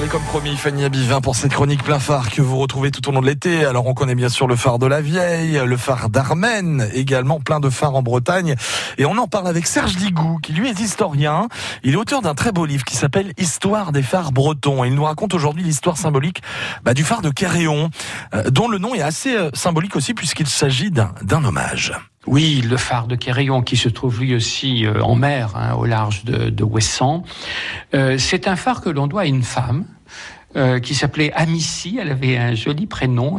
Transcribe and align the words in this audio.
Allez, 0.00 0.08
comme 0.08 0.22
promis, 0.22 0.56
Fanny 0.56 0.86
Abivin 0.86 1.20
pour 1.20 1.36
cette 1.36 1.52
chronique 1.52 1.84
plein 1.84 1.98
phare 1.98 2.30
que 2.30 2.40
vous 2.40 2.56
retrouvez 2.56 2.90
tout 2.90 3.06
au 3.06 3.12
long 3.12 3.20
de 3.20 3.26
l'été. 3.26 3.66
Alors, 3.66 3.86
on 3.86 3.92
connaît 3.92 4.14
bien 4.14 4.30
sûr 4.30 4.46
le 4.46 4.56
phare 4.56 4.78
de 4.78 4.86
la 4.86 5.02
Vieille, 5.02 5.60
le 5.62 5.76
phare 5.76 6.08
d'Armen, 6.08 6.88
également 6.94 7.38
plein 7.38 7.60
de 7.60 7.68
phares 7.68 7.94
en 7.94 8.00
Bretagne. 8.00 8.54
Et 8.96 9.04
on 9.04 9.18
en 9.18 9.26
parle 9.26 9.46
avec 9.46 9.66
Serge 9.66 9.96
Ligou, 9.96 10.38
qui 10.38 10.54
lui 10.54 10.70
est 10.70 10.80
historien. 10.80 11.48
Il 11.82 11.92
est 11.92 11.96
auteur 11.96 12.22
d'un 12.22 12.34
très 12.34 12.50
beau 12.50 12.64
livre 12.64 12.84
qui 12.84 12.96
s'appelle 12.96 13.34
Histoire 13.36 13.92
des 13.92 14.02
phares 14.02 14.32
bretons. 14.32 14.84
Et 14.84 14.88
il 14.88 14.94
nous 14.94 15.04
raconte 15.04 15.34
aujourd'hui 15.34 15.64
l'histoire 15.64 15.98
symbolique 15.98 16.40
bah, 16.82 16.94
du 16.94 17.04
phare 17.04 17.20
de 17.20 17.28
Quéréon, 17.28 17.90
euh, 18.32 18.48
dont 18.48 18.68
le 18.68 18.78
nom 18.78 18.94
est 18.94 19.02
assez 19.02 19.36
euh, 19.36 19.50
symbolique 19.52 19.96
aussi 19.96 20.14
puisqu'il 20.14 20.46
s'agit 20.46 20.90
d'un 20.90 21.44
hommage. 21.44 21.92
Oui, 22.26 22.60
le 22.60 22.76
phare 22.76 23.06
de 23.06 23.16
Quéréon 23.16 23.62
qui 23.62 23.78
se 23.78 23.88
trouve 23.88 24.20
lui 24.20 24.34
aussi 24.34 24.84
euh, 24.84 25.02
en 25.02 25.14
mer, 25.14 25.56
hein, 25.56 25.74
au 25.74 25.86
large 25.86 26.24
de, 26.24 26.50
de. 26.50 26.66
Euh, 27.94 28.18
c'est 28.18 28.46
un 28.46 28.56
phare 28.56 28.82
que 28.82 28.90
l'on 28.90 29.06
doit 29.06 29.22
à 29.22 29.24
une 29.24 29.42
femme 29.42 29.86
euh, 30.54 30.80
qui 30.80 30.94
s'appelait 30.94 31.32
Amici. 31.32 31.98
Elle 31.98 32.10
avait 32.10 32.36
un 32.36 32.54
joli 32.54 32.86
prénom, 32.86 33.38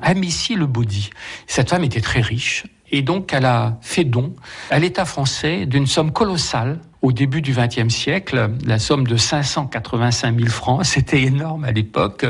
Amici 0.00 0.54
le 0.54 0.66
Baudy. 0.66 1.10
Cette 1.46 1.68
femme 1.68 1.84
était 1.84 2.00
très 2.00 2.22
riche 2.22 2.64
et 2.92 3.02
donc 3.02 3.32
elle 3.32 3.46
a 3.46 3.78
fait 3.80 4.04
don 4.04 4.34
à 4.70 4.78
l'État 4.78 5.04
français 5.04 5.66
d'une 5.66 5.86
somme 5.86 6.12
colossale 6.12 6.78
au 7.02 7.10
début 7.10 7.42
du 7.42 7.52
XXe 7.52 7.92
siècle, 7.92 8.50
la 8.64 8.78
somme 8.78 9.06
de 9.06 9.16
585 9.16 10.38
000 10.38 10.48
francs, 10.48 10.84
c'était 10.84 11.22
énorme 11.22 11.64
à 11.64 11.72
l'époque, 11.72 12.24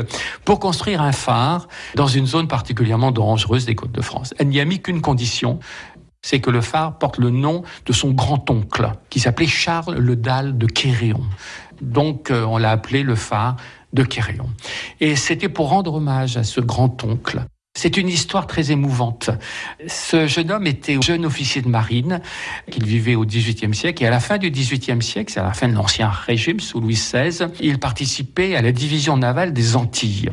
pour 0.45 0.59
construire 0.59 1.01
un 1.01 1.11
phare 1.11 1.67
dans 1.93 2.07
une 2.07 2.25
zone 2.25 2.47
particulièrement 2.47 3.11
dangereuse 3.11 3.65
des 3.65 3.75
côtes 3.75 3.91
de 3.91 4.01
France. 4.01 4.33
Elle 4.39 4.47
n'y 4.47 4.59
a 4.59 4.65
mis 4.65 4.81
qu'une 4.81 5.01
condition, 5.01 5.59
c'est 6.23 6.39
que 6.39 6.49
le 6.49 6.61
phare 6.61 6.97
porte 6.97 7.19
le 7.19 7.29
nom 7.29 7.61
de 7.85 7.93
son 7.93 8.11
grand-oncle, 8.11 8.93
qui 9.11 9.19
s'appelait 9.19 9.45
Charles 9.45 9.95
le 9.95 10.15
Dalle 10.15 10.57
de 10.57 10.65
Quéréon. 10.65 11.21
Donc 11.81 12.31
euh, 12.31 12.43
on 12.45 12.57
l'a 12.57 12.71
appelé 12.71 13.03
le 13.03 13.15
phare 13.15 13.57
de 13.93 14.03
Quéréon. 14.03 14.49
Et 14.99 15.15
c'était 15.15 15.49
pour 15.49 15.69
rendre 15.69 15.93
hommage 15.93 16.35
à 16.35 16.43
ce 16.43 16.61
grand-oncle 16.61 17.45
c'est 17.83 17.97
une 17.97 18.07
histoire 18.07 18.47
très 18.47 18.71
émouvante. 18.71 19.29
Ce 19.87 20.25
jeune 20.25 20.51
homme 20.51 20.67
était 20.67 20.97
jeune 21.01 21.25
officier 21.25 21.61
de 21.61 21.67
marine, 21.67 22.21
qu'il 22.71 22.85
vivait 22.85 23.15
au 23.15 23.25
XVIIIe 23.25 23.75
siècle, 23.75 24.01
et 24.03 24.07
à 24.07 24.09
la 24.09 24.21
fin 24.21 24.37
du 24.37 24.51
XVIIIe 24.51 25.01
siècle, 25.01 25.33
c'est 25.33 25.41
à 25.41 25.43
la 25.43 25.51
fin 25.51 25.67
de 25.67 25.73
l'Ancien 25.73 26.07
Régime, 26.07 26.61
sous 26.61 26.79
Louis 26.79 26.93
XVI, 26.93 27.47
il 27.59 27.79
participait 27.79 28.55
à 28.55 28.61
la 28.61 28.71
division 28.71 29.17
navale 29.17 29.51
des 29.51 29.75
Antilles. 29.75 30.29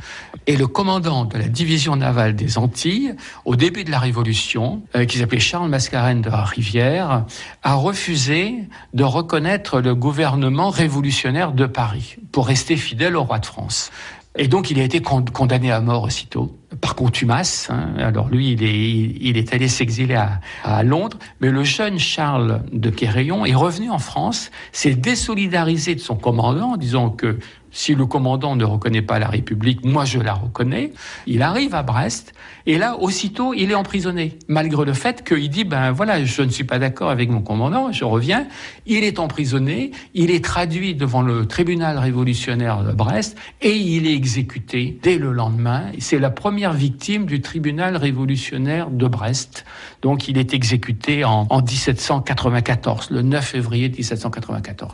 Et 0.47 0.57
le 0.57 0.69
commandant 0.69 1.25
de 1.25 1.39
la 1.39 1.49
division 1.49 1.97
navale 1.97 2.37
des 2.37 2.57
Antilles, 2.57 3.17
au 3.45 3.57
début 3.57 3.83
de 3.83 3.91
la 3.91 3.99
Révolution, 3.99 4.83
euh, 4.95 5.05
qui 5.05 5.19
s'appelait 5.19 5.41
Charles 5.41 5.69
Mascarène 5.69 6.23
de 6.23 6.31
la 6.31 6.45
Rivière, 6.45 7.25
a 7.65 7.75
refusé 7.75 8.55
de 8.95 9.03
reconnaître 9.03 9.81
le 9.81 9.97
gouvernement 9.97 10.71
révolutionnaire 10.71 11.51
de 11.51 11.67
Paris 11.67 12.15
pour 12.31 12.47
rester 12.47 12.77
fidèle 12.77 13.17
au 13.17 13.25
roi 13.25 13.41
de 13.41 13.47
France. 13.47 13.91
Et 14.39 14.47
donc 14.47 14.71
il 14.71 14.79
a 14.79 14.85
été 14.85 15.03
condamné 15.03 15.73
à 15.73 15.81
mort 15.81 16.05
aussitôt 16.05 16.60
par 16.81 16.95
contumace. 16.95 17.69
Hein. 17.71 17.95
Alors 17.99 18.29
lui, 18.29 18.53
il 18.53 18.63
est, 18.63 19.19
il 19.21 19.37
est 19.37 19.53
allé 19.53 19.69
s'exiler 19.69 20.15
à, 20.15 20.41
à, 20.65 20.83
Londres, 20.83 21.19
mais 21.41 21.51
le 21.51 21.65
jeune 21.65 21.99
Charles 21.99 22.63
de 22.73 22.91
Quéréon 22.91 23.45
est 23.45 23.55
revenu 23.55 23.91
en 23.91 23.99
France, 23.99 24.51
s'est 24.73 24.95
désolidarisé 24.95 25.95
de 25.95 26.01
son 26.01 26.17
commandant 26.17 26.77
disant 26.77 27.11
que 27.11 27.39
si 27.73 27.95
le 27.95 28.07
commandant 28.07 28.57
ne 28.57 28.65
reconnaît 28.65 29.03
pas 29.03 29.19
la 29.19 29.29
République, 29.29 29.85
moi 29.85 30.05
je 30.05 30.19
la 30.19 30.35
reconnais. 30.35 30.93
Il 31.27 31.43
arrive 31.43 31.75
à 31.75 31.83
Brest 31.83 32.33
et 32.67 32.79
là, 32.79 32.97
aussitôt, 32.99 33.55
il 33.55 33.71
est 33.71 33.75
emprisonné, 33.75 34.39
malgré 34.49 34.85
le 34.85 34.93
fait 34.93 35.25
qu'il 35.25 35.49
dit, 35.49 35.65
ben 35.65 35.93
voilà, 35.93 36.25
je 36.25 36.43
ne 36.43 36.51
suis 36.51 36.65
pas 36.65 36.79
d'accord 36.79 37.11
avec 37.11 37.31
mon 37.31 37.41
commandant, 37.41 37.91
je 37.93 38.05
reviens. 38.05 38.47
Il 38.87 39.05
est 39.05 39.19
emprisonné, 39.19 39.93
il 40.15 40.31
est 40.31 40.45
traduit 40.45 40.95
devant 40.95 41.23
le 41.23 41.47
tribunal 41.47 41.99
révolutionnaire 41.99 42.83
de 42.83 42.93
Brest 42.93 43.37
et 43.63 43.77
il 43.77 44.07
est 44.07 44.15
exécuté 44.15 44.99
dès 45.03 45.19
le 45.19 45.33
lendemain. 45.33 45.85
C'est 45.99 46.19
la 46.19 46.31
première 46.31 46.60
victime 46.69 47.27
du 47.27 47.41
tribunal 47.41 47.97
révolutionnaire 47.97 48.91
de 48.91 49.07
Brest. 49.07 49.65
Donc 50.03 50.29
il 50.29 50.39
est 50.39 50.53
exécuté 50.53 51.25
en, 51.25 51.47
en 51.49 51.63
1794, 51.63 53.11
le 53.11 53.23
9 53.23 53.45
février 53.45 53.89
1794. 53.89 54.93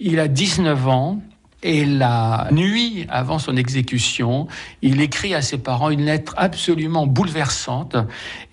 Il 0.00 0.18
a 0.18 0.28
19 0.28 0.88
ans. 0.88 1.22
Et 1.66 1.86
la 1.86 2.48
nuit 2.52 3.06
avant 3.08 3.38
son 3.38 3.56
exécution, 3.56 4.48
il 4.82 5.00
écrit 5.00 5.34
à 5.34 5.40
ses 5.40 5.56
parents 5.56 5.88
une 5.88 6.04
lettre 6.04 6.34
absolument 6.36 7.06
bouleversante 7.06 7.96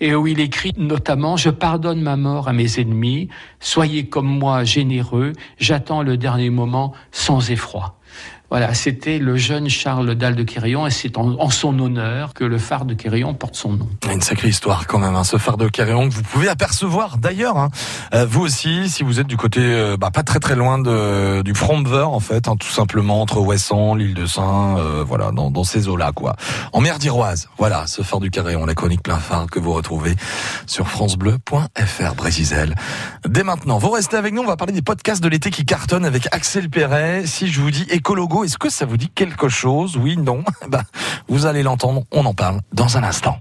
et 0.00 0.14
où 0.14 0.26
il 0.26 0.40
écrit 0.40 0.72
notamment 0.78 1.36
Je 1.36 1.50
pardonne 1.50 2.00
ma 2.00 2.16
mort 2.16 2.48
à 2.48 2.54
mes 2.54 2.80
ennemis, 2.80 3.28
soyez 3.60 4.06
comme 4.06 4.38
moi 4.38 4.64
généreux, 4.64 5.34
j'attends 5.58 6.02
le 6.02 6.16
dernier 6.16 6.48
moment 6.48 6.94
sans 7.10 7.50
effroi. 7.50 7.98
Voilà, 8.52 8.74
c'était 8.74 9.18
le 9.18 9.38
jeune 9.38 9.70
Charles 9.70 10.14
Dalle 10.14 10.36
de 10.36 10.42
Quérillon 10.42 10.86
et 10.86 10.90
c'est 10.90 11.16
en, 11.16 11.48
son 11.48 11.78
honneur 11.78 12.34
que 12.34 12.44
le 12.44 12.58
phare 12.58 12.84
de 12.84 12.92
Quérillon 12.92 13.32
porte 13.32 13.54
son 13.54 13.72
nom. 13.72 13.88
Une 14.12 14.20
sacrée 14.20 14.48
histoire 14.48 14.86
quand 14.86 14.98
même, 14.98 15.16
hein, 15.16 15.24
ce 15.24 15.38
phare 15.38 15.56
de 15.56 15.70
Quérillon 15.70 16.10
que 16.10 16.14
vous 16.14 16.22
pouvez 16.22 16.50
apercevoir 16.50 17.16
d'ailleurs, 17.16 17.56
hein, 17.56 17.70
euh, 18.12 18.26
vous 18.26 18.42
aussi, 18.42 18.90
si 18.90 19.04
vous 19.04 19.20
êtes 19.20 19.26
du 19.26 19.38
côté 19.38 19.60
euh, 19.62 19.96
bah, 19.96 20.10
pas 20.10 20.22
très 20.22 20.38
très 20.38 20.54
loin 20.54 20.78
de, 20.78 21.40
du 21.40 21.54
en 21.62 22.20
fait, 22.20 22.46
hein, 22.46 22.56
tout 22.56 22.68
simplement 22.68 23.22
entre 23.22 23.40
Ouessant, 23.40 23.94
l'île 23.94 24.12
de 24.12 24.26
Saint, 24.26 24.76
euh, 24.76 25.02
voilà, 25.02 25.30
dans, 25.30 25.64
ces 25.64 25.88
eaux-là 25.88 26.12
quoi. 26.12 26.36
En 26.74 26.82
mer 26.82 26.98
d'Iroise, 26.98 27.48
voilà, 27.56 27.86
ce 27.86 28.02
phare 28.02 28.20
du 28.20 28.30
Quérillon, 28.30 28.66
la 28.66 28.74
chronique 28.74 29.02
plein 29.02 29.16
phare 29.16 29.46
que 29.46 29.60
vous 29.60 29.72
retrouvez 29.72 30.14
sur 30.66 30.88
francebleu.fr 30.88 32.14
Brésisel. 32.16 32.74
Dès 33.26 33.44
maintenant, 33.44 33.78
vous 33.78 33.92
restez 33.92 34.18
avec 34.18 34.34
nous, 34.34 34.42
on 34.42 34.46
va 34.46 34.58
parler 34.58 34.74
des 34.74 34.82
podcasts 34.82 35.22
de 35.22 35.28
l'été 35.30 35.50
qui 35.50 35.64
cartonnent 35.64 36.04
avec 36.04 36.28
Axel 36.32 36.68
Perret. 36.68 37.22
Si 37.24 37.48
je 37.48 37.58
vous 37.58 37.70
dis 37.70 37.86
écologo 37.88 38.41
est-ce 38.44 38.58
que 38.58 38.70
ça 38.70 38.86
vous 38.86 38.96
dit 38.96 39.08
quelque 39.08 39.48
chose? 39.48 39.96
Oui, 39.96 40.16
non? 40.16 40.44
Bah, 40.68 40.82
Vous 41.28 41.46
allez 41.46 41.62
l'entendre, 41.62 42.04
on 42.10 42.24
en 42.24 42.34
parle 42.34 42.60
dans 42.72 42.96
un 42.96 43.02
instant. 43.02 43.38